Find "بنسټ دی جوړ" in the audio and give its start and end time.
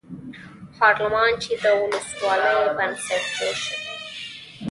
2.77-3.55